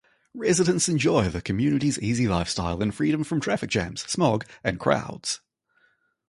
Residents 0.33 0.89
enjoy 0.89 1.29
the 1.29 1.43
community's 1.43 1.99
easy 1.99 2.27
lifestyle 2.27 2.81
and 2.81 2.91
freedom 2.91 3.23
from 3.23 3.39
traffic 3.39 3.69
jams, 3.69 4.01
smog 4.09 4.47
and 4.63 4.79
crowds. 4.79 5.41